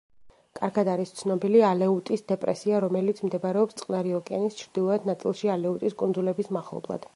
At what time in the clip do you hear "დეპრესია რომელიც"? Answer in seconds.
2.31-3.21